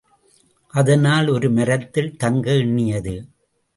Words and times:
அதனால் 0.73 1.27
ஒரு 1.27 1.49
மரத்தில் 1.49 2.17
தங்க 2.17 2.51
எண்ணியது. 2.55 3.15